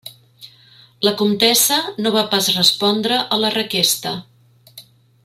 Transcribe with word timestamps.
La 1.07 1.11
comtessa 1.19 1.77
no 2.05 2.13
va 2.17 2.25
pas 2.33 2.49
respondre 2.57 3.21
a 3.37 3.41
la 3.45 3.53
requesta. 3.61 4.15